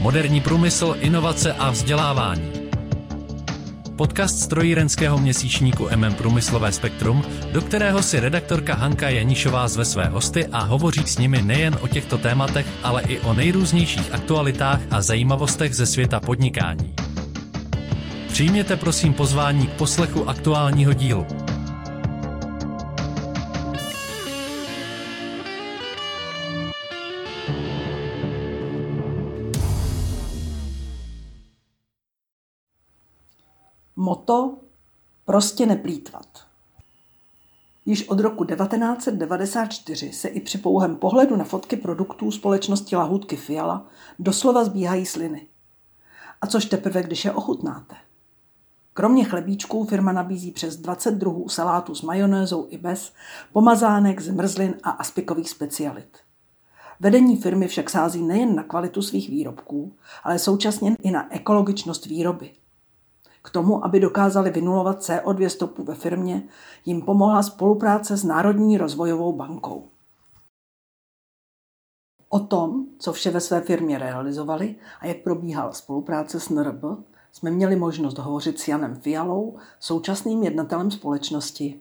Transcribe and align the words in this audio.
Moderní 0.00 0.40
průmysl, 0.40 0.96
inovace 1.00 1.52
a 1.52 1.70
vzdělávání. 1.70 2.52
Podcast 3.96 4.38
strojírenského 4.38 5.18
měsíčníku 5.18 5.88
MM 5.96 6.14
Průmyslové 6.14 6.72
spektrum, 6.72 7.24
do 7.52 7.60
kterého 7.60 8.02
si 8.02 8.20
redaktorka 8.20 8.74
Hanka 8.74 9.08
Janišová 9.08 9.68
zve 9.68 9.84
své 9.84 10.06
hosty 10.06 10.46
a 10.46 10.58
hovoří 10.58 11.02
s 11.06 11.18
nimi 11.18 11.42
nejen 11.42 11.78
o 11.80 11.88
těchto 11.88 12.18
tématech, 12.18 12.66
ale 12.82 13.02
i 13.02 13.20
o 13.20 13.34
nejrůznějších 13.34 14.14
aktualitách 14.14 14.80
a 14.90 15.02
zajímavostech 15.02 15.74
ze 15.74 15.86
světa 15.86 16.20
podnikání. 16.20 16.94
Přijměte 18.28 18.76
prosím 18.76 19.12
pozvání 19.12 19.66
k 19.66 19.70
poslechu 19.70 20.28
aktuálního 20.28 20.92
dílu. 20.92 21.26
Moto 34.10 34.56
prostě 35.24 35.66
neplítvat. 35.66 36.26
Již 37.86 38.08
od 38.08 38.20
roku 38.20 38.44
1994 38.44 40.12
se 40.12 40.28
i 40.28 40.40
při 40.40 40.58
pouhém 40.58 40.96
pohledu 40.96 41.36
na 41.36 41.44
fotky 41.44 41.76
produktů 41.76 42.30
společnosti 42.30 42.96
Lahůdky 42.96 43.36
Fiala 43.36 43.86
doslova 44.18 44.64
zbíhají 44.64 45.06
sliny. 45.06 45.46
A 46.40 46.46
což 46.46 46.64
teprve, 46.64 47.02
když 47.02 47.24
je 47.24 47.32
ochutnáte. 47.32 47.94
Kromě 48.94 49.24
chlebíčků 49.24 49.84
firma 49.84 50.12
nabízí 50.12 50.50
přes 50.50 50.76
20 50.76 51.10
druhů 51.10 51.48
salátů 51.48 51.94
s 51.94 52.02
majonézou 52.02 52.66
i 52.70 52.78
bez, 52.78 53.12
pomazánek, 53.52 54.20
zmrzlin 54.20 54.74
a 54.82 54.90
aspikových 54.90 55.50
specialit. 55.50 56.18
Vedení 57.00 57.36
firmy 57.36 57.68
však 57.68 57.90
sází 57.90 58.22
nejen 58.22 58.54
na 58.54 58.62
kvalitu 58.62 59.02
svých 59.02 59.28
výrobků, 59.28 59.92
ale 60.24 60.38
současně 60.38 60.96
i 61.02 61.10
na 61.10 61.34
ekologičnost 61.34 62.06
výroby. 62.06 62.52
K 63.42 63.50
tomu, 63.50 63.84
aby 63.84 64.00
dokázali 64.00 64.50
vynulovat 64.50 65.00
CO2 65.00 65.48
stopu 65.48 65.84
ve 65.84 65.94
firmě, 65.94 66.48
jim 66.84 67.02
pomohla 67.02 67.42
spolupráce 67.42 68.16
s 68.16 68.24
Národní 68.24 68.78
rozvojovou 68.78 69.32
bankou. 69.32 69.88
O 72.28 72.40
tom, 72.40 72.86
co 72.98 73.12
vše 73.12 73.30
ve 73.30 73.40
své 73.40 73.60
firmě 73.60 73.98
realizovali 73.98 74.76
a 75.00 75.06
jak 75.06 75.22
probíhala 75.22 75.72
spolupráce 75.72 76.40
s 76.40 76.48
NRB, 76.48 76.84
jsme 77.32 77.50
měli 77.50 77.76
možnost 77.76 78.18
hovořit 78.18 78.60
s 78.60 78.68
Janem 78.68 78.96
Fialou, 78.96 79.58
současným 79.80 80.42
jednatelem 80.42 80.90
společnosti. 80.90 81.80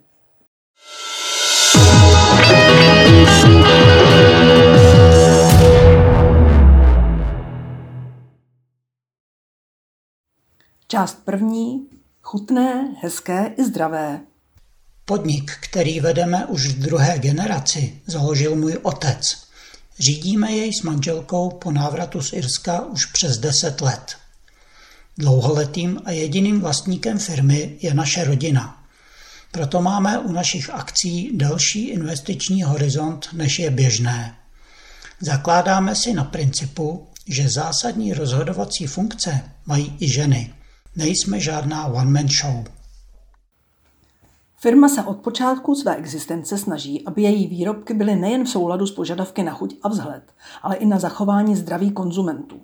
Část 10.91 11.17
první. 11.25 11.87
Chutné, 12.21 12.95
hezké 13.01 13.53
i 13.57 13.63
zdravé. 13.63 14.19
Podnik, 15.05 15.51
který 15.61 15.99
vedeme 15.99 16.45
už 16.45 16.67
v 16.67 16.79
druhé 16.79 17.19
generaci, 17.19 18.01
založil 18.07 18.55
můj 18.55 18.79
otec. 18.83 19.21
Řídíme 19.99 20.51
jej 20.51 20.73
s 20.73 20.83
manželkou 20.83 21.49
po 21.49 21.71
návratu 21.71 22.21
z 22.21 22.33
Irska 22.33 22.85
už 22.85 23.05
přes 23.05 23.37
deset 23.37 23.81
let. 23.81 24.15
Dlouholetým 25.17 26.01
a 26.05 26.11
jediným 26.11 26.61
vlastníkem 26.61 27.19
firmy 27.19 27.77
je 27.81 27.93
naše 27.93 28.23
rodina. 28.23 28.83
Proto 29.51 29.81
máme 29.81 30.19
u 30.19 30.31
našich 30.31 30.69
akcí 30.69 31.37
delší 31.37 31.87
investiční 31.89 32.63
horizont, 32.63 33.29
než 33.33 33.59
je 33.59 33.71
běžné. 33.71 34.35
Zakládáme 35.19 35.95
si 35.95 36.13
na 36.13 36.23
principu, 36.23 37.07
že 37.27 37.49
zásadní 37.49 38.13
rozhodovací 38.13 38.87
funkce 38.87 39.41
mají 39.65 39.95
i 39.99 40.09
ženy. 40.09 40.53
Nejsme 40.95 41.39
žádná 41.39 41.85
one-man 41.87 42.27
show. 42.27 42.65
Firma 44.57 44.89
se 44.89 45.03
od 45.03 45.17
počátku 45.17 45.75
své 45.75 45.95
existence 45.95 46.57
snaží, 46.57 47.05
aby 47.05 47.21
její 47.21 47.47
výrobky 47.47 47.93
byly 47.93 48.15
nejen 48.15 48.43
v 48.43 48.49
souladu 48.49 48.87
s 48.87 48.91
požadavky 48.91 49.43
na 49.43 49.53
chuť 49.53 49.75
a 49.83 49.89
vzhled, 49.89 50.23
ale 50.61 50.75
i 50.75 50.85
na 50.85 50.99
zachování 50.99 51.55
zdraví 51.55 51.91
konzumentů. 51.91 52.61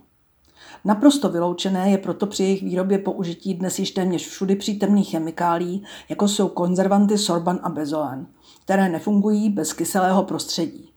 Naprosto 0.85 1.29
vyloučené 1.29 1.91
je 1.91 1.97
proto 1.97 2.27
při 2.27 2.43
jejich 2.43 2.63
výrobě 2.63 2.97
použití 2.97 3.53
dnes 3.53 3.79
již 3.79 3.91
téměř 3.91 4.27
všudy 4.27 4.55
přítomných 4.55 5.09
chemikálí, 5.09 5.83
jako 6.09 6.27
jsou 6.27 6.47
konzervanty 6.47 7.17
sorban 7.17 7.59
a 7.63 7.69
bezoan, 7.69 8.27
které 8.63 8.89
nefungují 8.89 9.49
bez 9.49 9.73
kyselého 9.73 10.23
prostředí. 10.23 10.89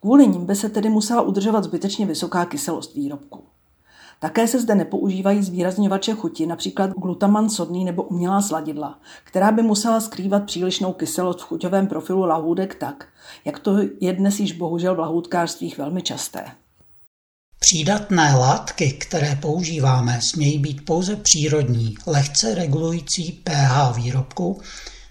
Kvůli 0.00 0.26
nim 0.26 0.46
by 0.46 0.56
se 0.56 0.68
tedy 0.68 0.88
musela 0.88 1.22
udržovat 1.22 1.64
zbytečně 1.64 2.06
vysoká 2.06 2.44
kyselost 2.44 2.94
výrobku. 2.94 3.51
Také 4.22 4.48
se 4.48 4.60
zde 4.60 4.74
nepoužívají 4.74 5.42
zvýrazňovače 5.42 6.14
chuti, 6.14 6.46
například 6.46 6.90
glutaman 6.90 7.50
sodný 7.50 7.84
nebo 7.84 8.02
umělá 8.02 8.42
sladidla, 8.42 8.98
která 9.24 9.52
by 9.52 9.62
musela 9.62 10.00
skrývat 10.00 10.44
přílišnou 10.44 10.92
kyselost 10.92 11.40
v 11.40 11.42
chuťovém 11.42 11.86
profilu 11.86 12.24
lahůdek 12.24 12.74
tak, 12.74 13.08
jak 13.44 13.58
to 13.58 13.76
je 14.00 14.12
dnes 14.12 14.40
již 14.40 14.52
bohužel 14.52 14.94
v 14.94 14.98
lahůdkářstvích 14.98 15.78
velmi 15.78 16.02
časté. 16.02 16.44
Přídatné 17.58 18.34
látky, 18.34 18.92
které 18.92 19.36
používáme, 19.36 20.20
smějí 20.32 20.58
být 20.58 20.84
pouze 20.84 21.16
přírodní, 21.16 21.94
lehce 22.06 22.54
regulující 22.54 23.32
pH 23.32 23.96
výrobku, 23.96 24.60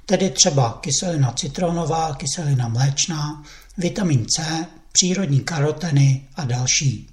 tedy 0.05 0.29
třeba 0.29 0.79
kyselina 0.81 1.31
citronová, 1.31 2.15
kyselina 2.15 2.67
mléčná, 2.67 3.43
vitamin 3.77 4.25
C, 4.25 4.65
přírodní 4.91 5.39
karoteny 5.39 6.27
a 6.35 6.45
další. 6.45 7.07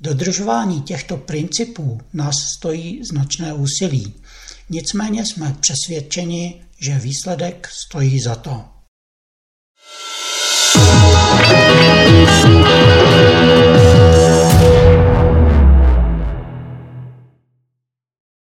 Dodržování 0.00 0.82
těchto 0.82 1.16
principů 1.16 2.00
nás 2.12 2.34
stojí 2.56 3.04
značné 3.04 3.54
úsilí. 3.54 4.14
Nicméně 4.70 5.26
jsme 5.26 5.56
přesvědčeni, 5.60 6.64
že 6.80 6.98
výsledek 6.98 7.68
stojí 7.70 8.20
za 8.20 8.34
to. 8.34 8.64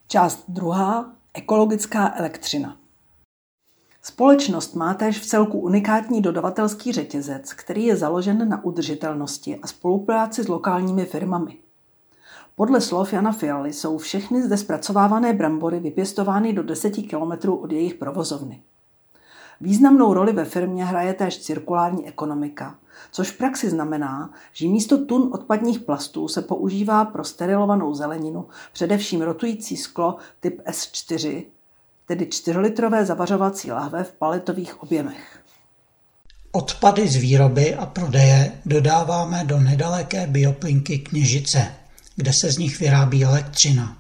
Část 0.08 0.44
druhá. 0.48 1.12
Ekologická 1.34 2.14
elektřina. 2.16 2.85
Společnost 4.08 4.74
má 4.74 4.94
též 4.94 5.18
v 5.18 5.26
celku 5.26 5.58
unikátní 5.58 6.22
dodavatelský 6.22 6.92
řetězec, 6.92 7.52
který 7.52 7.84
je 7.84 7.96
založen 7.96 8.48
na 8.48 8.64
udržitelnosti 8.64 9.58
a 9.62 9.66
spolupráci 9.66 10.42
s 10.42 10.48
lokálními 10.48 11.04
firmami. 11.04 11.56
Podle 12.54 12.80
slov 12.80 13.12
Jana 13.12 13.32
Fialy 13.32 13.72
jsou 13.72 13.98
všechny 13.98 14.42
zde 14.42 14.56
zpracovávané 14.56 15.32
brambory 15.32 15.80
vypěstovány 15.80 16.52
do 16.52 16.62
10 16.62 16.90
km 16.90 17.48
od 17.48 17.72
jejich 17.72 17.94
provozovny. 17.94 18.62
Významnou 19.60 20.14
roli 20.14 20.32
ve 20.32 20.44
firmě 20.44 20.84
hraje 20.84 21.14
též 21.14 21.38
cirkulární 21.38 22.08
ekonomika, 22.08 22.78
což 23.12 23.30
v 23.30 23.38
praxi 23.38 23.70
znamená, 23.70 24.30
že 24.52 24.68
místo 24.68 25.04
tun 25.04 25.30
odpadních 25.32 25.78
plastů 25.78 26.28
se 26.28 26.42
používá 26.42 27.04
pro 27.04 27.24
sterilovanou 27.24 27.94
zeleninu 27.94 28.48
především 28.72 29.22
rotující 29.22 29.76
sklo 29.76 30.16
typ 30.40 30.60
S4, 30.66 31.44
tedy 32.06 32.24
4-litrové 32.24 33.04
zavařovací 33.04 33.70
lahve 33.72 34.04
v 34.04 34.12
paletových 34.12 34.82
objemech. 34.82 35.38
Odpady 36.52 37.08
z 37.08 37.16
výroby 37.16 37.74
a 37.74 37.86
prodeje 37.86 38.52
dodáváme 38.66 39.44
do 39.44 39.60
nedaleké 39.60 40.26
bioplinky 40.26 40.98
Kněžice, 40.98 41.72
kde 42.16 42.32
se 42.40 42.52
z 42.52 42.58
nich 42.58 42.80
vyrábí 42.80 43.24
elektřina. 43.24 43.98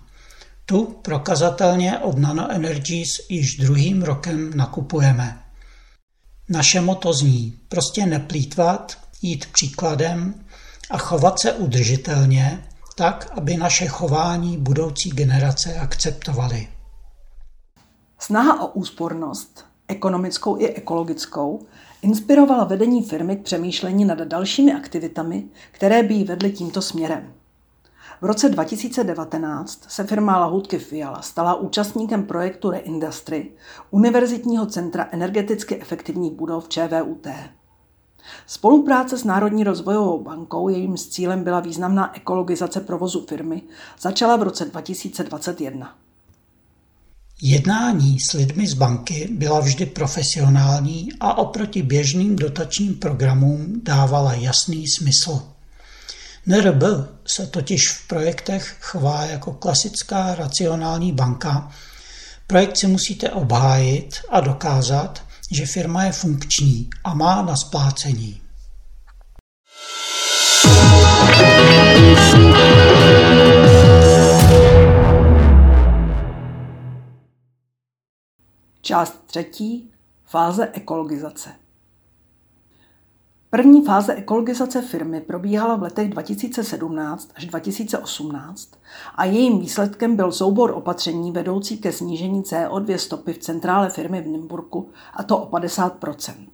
Tu 0.66 0.84
prokazatelně 1.02 1.98
od 1.98 2.18
Nanoenergies 2.18 3.08
již 3.28 3.56
druhým 3.56 4.02
rokem 4.02 4.50
nakupujeme. 4.56 5.38
Naše 6.48 6.80
moto 6.80 7.12
zní 7.12 7.58
prostě 7.68 8.06
neplýtvat, 8.06 8.98
jít 9.22 9.46
příkladem 9.46 10.34
a 10.90 10.98
chovat 10.98 11.40
se 11.40 11.52
udržitelně, 11.52 12.64
tak, 12.94 13.32
aby 13.36 13.56
naše 13.56 13.86
chování 13.86 14.56
budoucí 14.56 15.10
generace 15.10 15.74
akceptovaly. 15.74 16.68
Snaha 18.26 18.62
o 18.62 18.66
úspornost, 18.66 19.64
ekonomickou 19.88 20.60
i 20.60 20.68
ekologickou, 20.68 21.66
inspirovala 22.02 22.64
vedení 22.64 23.02
firmy 23.02 23.36
k 23.36 23.42
přemýšlení 23.42 24.04
nad 24.04 24.18
dalšími 24.18 24.74
aktivitami, 24.74 25.48
které 25.72 26.02
by 26.02 26.14
jí 26.14 26.24
vedly 26.24 26.52
tímto 26.52 26.82
směrem. 26.82 27.32
V 28.20 28.24
roce 28.24 28.48
2019 28.48 29.90
se 29.90 30.04
firma 30.04 30.38
Lahůdky 30.38 30.78
Fiala 30.78 31.22
stala 31.22 31.54
účastníkem 31.54 32.26
projektu 32.26 32.70
Reindustry 32.70 33.50
Univerzitního 33.90 34.66
centra 34.66 35.08
energeticky 35.10 35.80
efektivních 35.80 36.32
budov 36.32 36.68
ČVUT. 36.68 37.26
Spolupráce 38.46 39.18
s 39.18 39.24
Národní 39.24 39.64
rozvojovou 39.64 40.22
bankou, 40.22 40.68
jejím 40.68 40.96
cílem 40.96 41.44
byla 41.44 41.60
významná 41.60 42.16
ekologizace 42.16 42.80
provozu 42.80 43.26
firmy, 43.26 43.62
začala 44.00 44.36
v 44.36 44.42
roce 44.42 44.64
2021. 44.64 46.05
Jednání 47.42 48.20
s 48.20 48.32
lidmi 48.32 48.68
z 48.68 48.74
banky 48.74 49.28
byla 49.30 49.60
vždy 49.60 49.86
profesionální 49.86 51.08
a 51.20 51.38
oproti 51.38 51.82
běžným 51.82 52.36
dotačním 52.36 52.94
programům 52.94 53.80
dávala 53.84 54.34
jasný 54.34 54.88
smysl. 54.88 55.42
NRB 56.46 56.82
se 57.26 57.46
totiž 57.46 57.88
v 57.88 58.08
projektech 58.08 58.76
chová 58.80 59.24
jako 59.24 59.52
klasická 59.52 60.34
racionální 60.34 61.12
banka. 61.12 61.70
Projekt 62.46 62.76
si 62.76 62.86
musíte 62.86 63.30
obhájit 63.30 64.14
a 64.28 64.40
dokázat, 64.40 65.22
že 65.52 65.66
firma 65.66 66.04
je 66.04 66.12
funkční 66.12 66.90
a 67.04 67.14
má 67.14 67.42
na 67.42 67.56
splácení. 67.56 68.40
Část 78.86 79.16
třetí. 79.26 79.90
Fáze 80.24 80.70
ekologizace. 80.72 81.50
První 83.50 83.84
fáze 83.84 84.14
ekologizace 84.14 84.82
firmy 84.82 85.20
probíhala 85.20 85.76
v 85.76 85.82
letech 85.82 86.08
2017 86.08 87.30
až 87.34 87.44
2018 87.44 88.68
a 89.14 89.24
jejím 89.24 89.60
výsledkem 89.60 90.16
byl 90.16 90.32
soubor 90.32 90.70
opatření 90.70 91.32
vedoucí 91.32 91.78
ke 91.78 91.92
snížení 91.92 92.42
CO2 92.42 92.96
stopy 92.96 93.32
v 93.32 93.38
centrále 93.38 93.90
firmy 93.90 94.22
v 94.22 94.26
Nymburku, 94.26 94.90
a 95.14 95.22
to 95.22 95.38
o 95.38 95.50
50% 95.50 96.48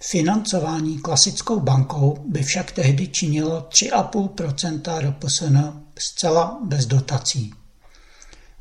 Financování 0.00 0.98
klasickou 0.98 1.60
bankou 1.60 2.16
by 2.26 2.42
však 2.42 2.70
tehdy 2.70 3.08
činilo 3.08 3.60
3,5% 3.60 5.00
RPSN 5.00 5.58
zcela 5.98 6.58
bez 6.62 6.86
dotací. 6.86 7.54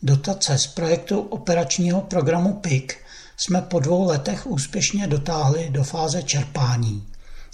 Dotace 0.05 0.57
z 0.57 0.67
projektu 0.67 1.19
operačního 1.19 2.01
programu 2.01 2.53
PIK 2.53 2.97
jsme 3.37 3.61
po 3.61 3.79
dvou 3.79 4.05
letech 4.05 4.47
úspěšně 4.47 5.07
dotáhli 5.07 5.69
do 5.69 5.83
fáze 5.83 6.23
čerpání, 6.23 7.07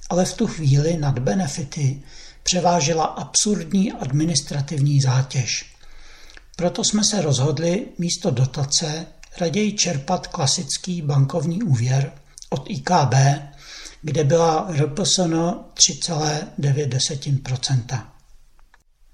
ale 0.09 0.25
v 0.25 0.33
tu 0.33 0.48
chvíli 0.48 0.98
nad 0.98 1.19
benefity 1.19 2.03
převážila 2.44 3.06
absurdní 3.06 3.92
administrativní 3.92 5.01
zátěž. 5.01 5.75
Proto 6.56 6.83
jsme 6.83 7.03
se 7.03 7.21
rozhodli 7.21 7.86
místo 7.98 8.31
dotace 8.31 9.06
raději 9.39 9.74
čerpat 9.74 10.27
klasický 10.27 11.01
bankovní 11.01 11.63
úvěr 11.63 12.12
od 12.50 12.69
IKB, 12.69 13.13
kde 14.01 14.24
byla 14.24 14.68
RPSN 14.71 15.33
3,9 15.33 18.11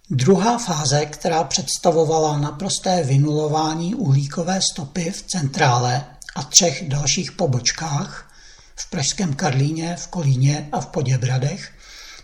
Druhá 0.09 0.57
fáze, 0.57 1.05
která 1.05 1.43
představovala 1.43 2.37
naprosté 2.37 3.03
vynulování 3.03 3.95
uhlíkové 3.95 4.61
stopy 4.61 5.11
v 5.11 5.21
centrále 5.21 6.05
a 6.35 6.43
třech 6.43 6.89
dalších 6.89 7.31
pobočkách 7.31 8.31
v 8.75 8.89
Pražském 8.89 9.33
Karlíně, 9.33 9.95
v 9.99 10.07
Kolíně 10.07 10.69
a 10.71 10.81
v 10.81 10.87
Poděbradech, 10.87 11.71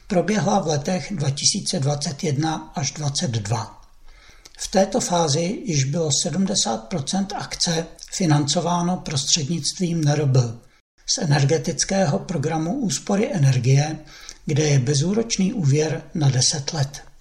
proběhla 0.07 0.59
v 0.59 0.67
letech 0.67 1.13
2021 1.15 2.71
až 2.75 2.91
2022. 2.91 3.81
V 4.57 4.67
této 4.67 4.99
fázi 4.99 5.61
již 5.65 5.83
bylo 5.83 6.09
70% 6.09 7.25
akce 7.35 7.87
financováno 8.11 8.97
prostřednictvím 8.97 10.01
NRB 10.01 10.37
z 11.05 11.17
energetického 11.17 12.19
programu 12.19 12.73
úspory 12.73 13.33
energie, 13.33 13.99
kde 14.45 14.63
je 14.63 14.79
bezúročný 14.79 15.53
úvěr 15.53 16.03
na 16.13 16.29
10 16.29 16.73
let. 16.73 17.12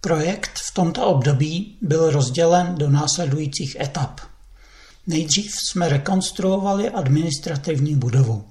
Projekt 0.00 0.58
v 0.58 0.74
tomto 0.74 1.06
období 1.06 1.76
byl 1.80 2.10
rozdělen 2.10 2.74
do 2.74 2.90
následujících 2.90 3.76
etap. 3.80 4.20
Nejdřív 5.06 5.54
jsme 5.54 5.88
rekonstruovali 5.88 6.90
administrativní 6.90 7.94
budovu. 7.94 8.44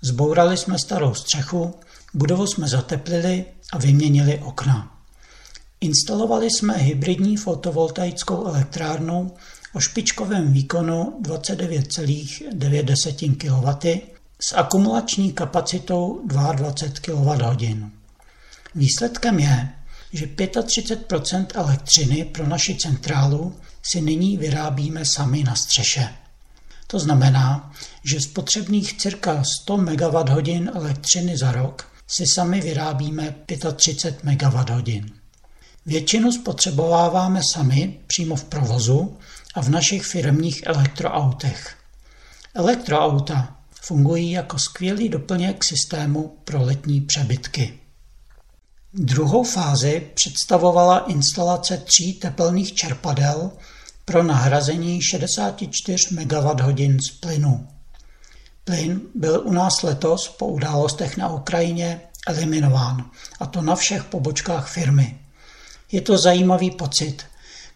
Zbourali 0.00 0.56
jsme 0.56 0.78
starou 0.78 1.14
střechu, 1.14 1.74
budovu 2.14 2.46
jsme 2.46 2.68
zateplili 2.68 3.44
a 3.72 3.78
vyměnili 3.78 4.38
okna. 4.38 4.98
Instalovali 5.80 6.50
jsme 6.50 6.74
hybridní 6.74 7.36
fotovoltaickou 7.36 8.46
elektrárnu 8.46 9.34
o 9.72 9.80
špičkovém 9.80 10.52
výkonu 10.52 11.18
29,9 11.22 13.36
kW 13.36 13.68
s 14.40 14.52
akumulační 14.52 15.32
kapacitou 15.32 16.20
22 16.26 17.00
kWh. 17.00 17.76
Výsledkem 18.74 19.38
je, 19.38 19.68
že 20.12 20.26
35% 20.26 21.46
elektřiny 21.54 22.24
pro 22.24 22.46
naši 22.46 22.74
centrálu 22.74 23.56
si 23.82 24.00
nyní 24.00 24.36
vyrábíme 24.36 25.04
sami 25.04 25.44
na 25.44 25.54
střeše. 25.54 26.08
To 26.86 26.98
znamená, 26.98 27.72
že 28.04 28.20
z 28.20 28.26
potřebných 28.26 28.98
cirka 28.98 29.42
100 29.62 29.76
MWh 29.76 30.68
elektřiny 30.74 31.36
za 31.36 31.52
rok 31.52 31.92
si 32.06 32.26
sami 32.26 32.60
vyrábíme 32.60 33.34
35 33.76 34.24
MWh. 34.24 35.04
Většinu 35.86 36.32
spotřebováváme 36.32 37.40
sami 37.52 38.00
přímo 38.06 38.36
v 38.36 38.44
provozu 38.44 39.16
a 39.54 39.62
v 39.62 39.68
našich 39.68 40.04
firmních 40.04 40.62
elektroautech. 40.66 41.76
Elektroauta 42.54 43.56
fungují 43.82 44.30
jako 44.30 44.58
skvělý 44.58 45.08
doplněk 45.08 45.64
systému 45.64 46.36
pro 46.44 46.62
letní 46.62 47.00
přebytky. 47.00 47.78
Druhou 48.94 49.44
fázi 49.44 50.06
představovala 50.14 50.98
instalace 50.98 51.76
tří 51.76 52.12
tepelných 52.12 52.74
čerpadel 52.74 53.50
pro 54.04 54.22
nahrazení 54.22 55.02
64 55.02 56.14
MWh 56.14 57.00
z 57.00 57.10
plynu. 57.10 57.68
Plyn 58.64 59.00
byl 59.14 59.42
u 59.44 59.52
nás 59.52 59.82
letos 59.82 60.28
po 60.28 60.46
událostech 60.46 61.16
na 61.16 61.28
Ukrajině 61.28 62.00
eliminován, 62.26 63.10
a 63.40 63.46
to 63.46 63.62
na 63.62 63.76
všech 63.76 64.04
pobočkách 64.04 64.68
firmy. 64.68 65.18
Je 65.92 66.00
to 66.00 66.18
zajímavý 66.18 66.70
pocit, 66.70 67.24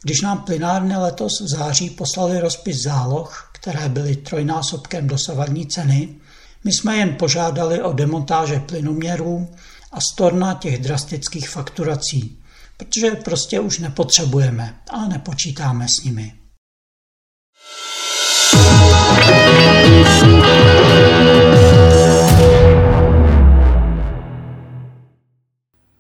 když 0.03 0.21
nám 0.21 0.43
plynárny 0.43 0.97
letos 0.97 1.41
v 1.41 1.49
září 1.49 1.91
poslali 1.91 2.41
rozpis 2.41 2.83
záloh, 2.83 3.51
které 3.53 3.89
byly 3.89 4.17
trojnásobkem 4.17 5.07
dosavadní 5.07 5.67
ceny, 5.67 6.09
my 6.65 6.73
jsme 6.73 6.97
jen 6.97 7.15
požádali 7.15 7.83
o 7.83 7.93
demontáže 7.93 8.61
plynoměrů 8.61 9.49
a 9.93 10.01
storna 10.01 10.55
těch 10.55 10.83
drastických 10.83 11.49
fakturací, 11.51 12.43
protože 12.77 13.11
prostě 13.11 13.61
už 13.61 13.79
nepotřebujeme 13.79 14.81
a 14.91 15.09
nepočítáme 15.09 15.89
s 15.89 16.05
nimi. 16.05 16.35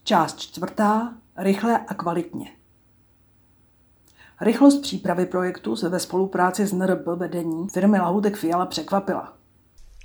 Část 0.05 0.41
čtvrtá. 0.41 1.15
Rychle 1.37 1.79
a 1.79 1.95
kvalitně. 1.95 2.47
Rychlost 4.41 4.81
přípravy 4.83 5.27
projektu 5.27 5.77
se 5.77 5.89
ve 5.89 6.01
spolupráci 6.01 6.67
s 6.67 6.73
NRB 6.73 7.07
vedení 7.07 7.69
firmy 7.69 7.99
Lahutek 7.99 8.37
Fiala 8.37 8.67
překvapila. 8.67 9.42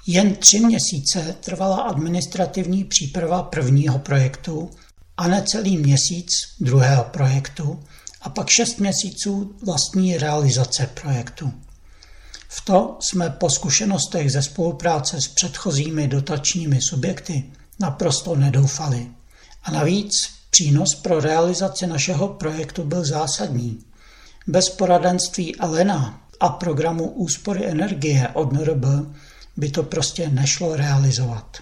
Jen 0.10 0.36
tři 0.36 0.60
měsíce 0.60 1.36
trvala 1.40 1.78
administrativní 1.78 2.84
příprava 2.84 3.44
prvního 3.44 4.00
projektu 4.00 4.72
a 5.18 5.28
necelý 5.28 5.78
měsíc 5.78 6.30
druhého 6.60 7.04
projektu 7.04 7.80
a 8.22 8.30
pak 8.30 8.50
šest 8.50 8.80
měsíců 8.80 9.56
vlastní 9.66 10.18
realizace 10.18 10.90
projektu. 11.02 11.54
V 12.48 12.62
to 12.62 12.98
jsme 13.00 13.30
po 13.30 13.50
zkušenostech 13.50 14.32
ze 14.32 14.42
spolupráce 14.42 15.22
s 15.22 15.28
předchozími 15.28 16.08
dotačními 16.08 16.82
subjekty 16.82 17.44
naprosto 17.80 18.36
nedoufali. 18.36 19.08
A 19.64 19.72
navíc 19.72 20.12
přínos 20.50 20.96
pro 20.96 21.20
realizaci 21.20 21.88
našeho 21.88 22.28
projektu 22.28 22.84
byl 22.84 23.06
zásadní. 23.06 23.80
Bez 24.48 24.70
poradenství 24.70 25.56
Elena 25.56 26.22
a 26.40 26.50
programu 26.50 27.10
úspory 27.10 27.66
energie 27.66 28.30
od 28.34 28.52
NRB 28.52 28.86
by 29.58 29.70
to 29.70 29.84
prostě 29.84 30.30
nešlo 30.30 30.76
realizovat. 30.76 31.58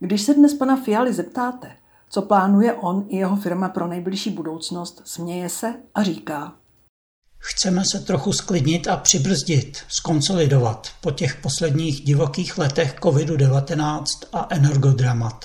Když 0.00 0.22
se 0.22 0.34
dnes 0.34 0.54
pana 0.54 0.82
Fialy 0.84 1.12
zeptáte, 1.14 1.76
co 2.08 2.22
plánuje 2.22 2.72
on 2.72 3.06
i 3.08 3.16
jeho 3.16 3.36
firma 3.36 3.68
pro 3.68 3.86
nejbližší 3.86 4.30
budoucnost, 4.30 5.02
směje 5.04 5.48
se 5.48 5.74
a 5.94 6.02
říká. 6.02 6.52
Chceme 7.38 7.84
se 7.84 8.00
trochu 8.00 8.32
sklidnit 8.32 8.88
a 8.88 8.96
přibrzdit, 8.96 9.78
skonsolidovat 9.88 10.88
po 11.00 11.10
těch 11.10 11.40
posledních 11.40 12.00
divokých 12.00 12.58
letech 12.58 12.96
COVID-19 13.00 14.04
a 14.32 14.46
energodramat. 14.50 15.44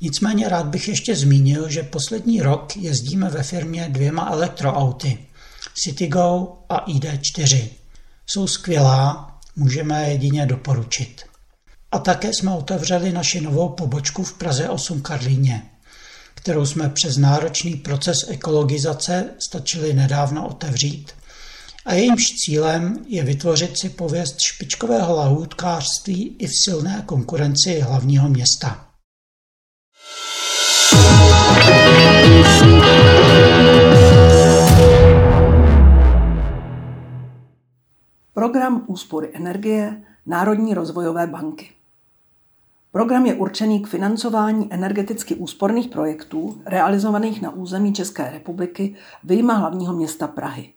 Nicméně 0.00 0.48
rád 0.48 0.66
bych 0.66 0.88
ještě 0.88 1.16
zmínil, 1.16 1.68
že 1.68 1.82
poslední 1.82 2.40
rok 2.40 2.76
jezdíme 2.76 3.30
ve 3.30 3.42
firmě 3.42 3.88
dvěma 3.88 4.28
elektroauty, 4.30 5.26
CityGo 5.74 6.58
a 6.68 6.86
ID4. 6.86 7.83
Jsou 8.26 8.46
skvělá, 8.46 9.38
můžeme 9.56 10.10
jedině 10.10 10.46
doporučit. 10.46 11.22
A 11.92 11.98
také 11.98 12.28
jsme 12.28 12.54
otevřeli 12.54 13.12
naši 13.12 13.40
novou 13.40 13.68
pobočku 13.68 14.24
v 14.24 14.32
Praze 14.32 14.68
8 14.68 15.02
Karlíně, 15.02 15.70
kterou 16.34 16.66
jsme 16.66 16.88
přes 16.88 17.16
náročný 17.16 17.74
proces 17.74 18.16
ekologizace 18.28 19.30
stačili 19.38 19.94
nedávno 19.94 20.48
otevřít 20.48 21.12
a 21.86 21.94
jejímž 21.94 22.22
cílem 22.44 23.04
je 23.08 23.24
vytvořit 23.24 23.78
si 23.78 23.88
pověst 23.88 24.40
špičkového 24.40 25.16
lahůdkářství 25.16 26.36
i 26.38 26.46
v 26.46 26.52
silné 26.64 27.02
konkurenci 27.06 27.80
hlavního 27.80 28.28
města. 28.28 28.86
Program 38.34 38.84
úspory 38.86 39.30
energie 39.32 40.02
Národní 40.26 40.74
rozvojové 40.74 41.26
banky. 41.26 41.70
Program 42.92 43.26
je 43.26 43.34
určený 43.34 43.82
k 43.82 43.86
financování 43.86 44.72
energeticky 44.72 45.34
úsporných 45.34 45.88
projektů 45.88 46.62
realizovaných 46.66 47.42
na 47.42 47.50
území 47.50 47.92
České 47.92 48.30
republiky 48.30 48.94
vyjma 49.24 49.54
hlavního 49.54 49.92
města 49.92 50.28
Prahy. 50.28 50.72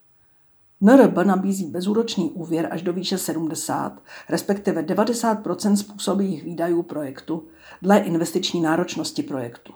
NRB 0.82 1.18
nabízí 1.18 1.66
bezúročný 1.66 2.32
úvěr 2.32 2.68
až 2.72 2.82
do 2.82 2.94
výše 2.94 3.18
70, 3.18 4.02
respektive 4.30 4.84
90 4.84 5.40
způsobých 5.76 6.44
výdajů 6.44 6.84
projektu 6.84 7.44
dle 7.82 7.98
investiční 7.98 8.62
náročnosti 8.62 9.24
projektu. 9.24 9.74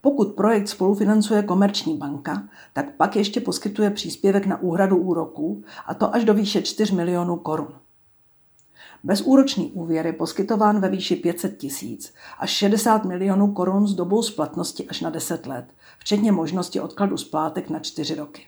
Pokud 0.00 0.34
projekt 0.34 0.68
spolufinancuje 0.68 1.42
komerční 1.42 1.96
banka, 1.96 2.42
tak 2.72 2.96
pak 2.96 3.16
ještě 3.16 3.40
poskytuje 3.40 3.90
příspěvek 3.90 4.46
na 4.46 4.62
úhradu 4.62 4.96
úroků, 4.96 5.64
a 5.86 5.94
to 5.94 6.14
až 6.14 6.24
do 6.24 6.34
výše 6.34 6.62
4 6.62 6.94
milionů 6.94 7.36
korun. 7.36 7.74
Bezúročný 9.04 9.70
úvěr 9.72 10.06
je 10.06 10.12
poskytován 10.12 10.80
ve 10.80 10.88
výši 10.88 11.16
500 11.16 11.58
tisíc 11.58 12.14
až 12.38 12.50
60 12.50 13.04
milionů 13.04 13.52
korun 13.52 13.86
s 13.86 13.94
dobou 13.94 14.22
splatnosti 14.22 14.88
až 14.88 15.00
na 15.00 15.10
10 15.10 15.46
let, 15.46 15.64
včetně 15.98 16.32
možnosti 16.32 16.80
odkladu 16.80 17.16
splátek 17.16 17.70
na 17.70 17.80
4 17.80 18.14
roky. 18.14 18.46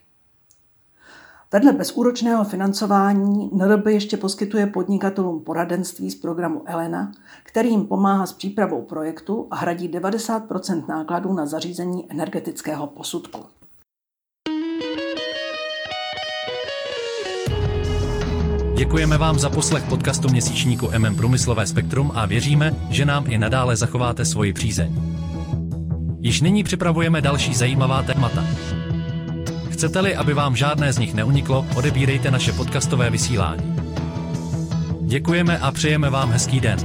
Vedle 1.52 1.72
bezúročného 1.72 2.44
financování 2.44 3.50
NRB 3.52 3.86
ještě 3.86 4.16
poskytuje 4.16 4.66
podnikatelům 4.66 5.44
poradenství 5.44 6.10
z 6.10 6.14
programu 6.14 6.62
Elena, 6.66 7.12
který 7.42 7.70
jim 7.70 7.86
pomáhá 7.86 8.26
s 8.26 8.32
přípravou 8.32 8.82
projektu 8.82 9.46
a 9.50 9.56
hradí 9.56 9.88
90% 9.88 10.88
nákladů 10.88 11.32
na 11.32 11.46
zařízení 11.46 12.12
energetického 12.12 12.86
posudku. 12.86 13.38
Děkujeme 18.76 19.18
vám 19.18 19.38
za 19.38 19.50
poslech 19.50 19.88
podcastu 19.88 20.28
měsíčníku 20.28 20.88
MM 20.98 21.16
Průmyslové 21.16 21.66
spektrum 21.66 22.12
a 22.14 22.26
věříme, 22.26 22.74
že 22.90 23.04
nám 23.04 23.24
i 23.28 23.38
nadále 23.38 23.76
zachováte 23.76 24.24
svoji 24.24 24.52
přízeň. 24.52 25.02
Již 26.20 26.40
nyní 26.40 26.64
připravujeme 26.64 27.20
další 27.20 27.54
zajímavá 27.54 28.02
témata. 28.02 28.44
Chcete-li, 29.80 30.16
aby 30.16 30.34
vám 30.34 30.56
žádné 30.56 30.92
z 30.92 30.98
nich 30.98 31.14
neuniklo, 31.14 31.66
odebírejte 31.76 32.30
naše 32.30 32.52
podcastové 32.52 33.10
vysílání. 33.10 33.76
Děkujeme 35.00 35.58
a 35.58 35.72
přejeme 35.72 36.10
vám 36.10 36.30
hezký 36.30 36.60
den. 36.60 36.78